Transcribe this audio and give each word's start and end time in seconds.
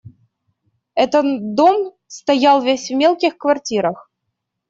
Этот 0.95 1.53
дом 1.55 1.93
стоял 2.07 2.63
весь 2.63 2.89
в 2.89 2.95
мелких 2.95 3.37
квартирах. 3.37 4.09